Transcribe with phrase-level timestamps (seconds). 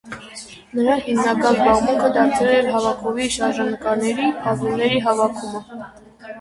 [0.77, 5.67] Նրա հիմնական զբաղմունքը դարձել էր հավաքովի շարժանկարների (փազլների) հավաքումը։